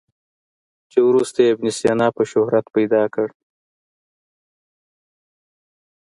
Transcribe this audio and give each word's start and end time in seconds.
چې 0.91 0.99
وروسته 1.09 1.39
یې 1.43 1.49
ابن 1.53 1.67
سینا 1.79 2.07
په 2.15 2.23
شهرت 2.31 2.65
پیدا 2.75 3.03
کړ. 3.13 3.27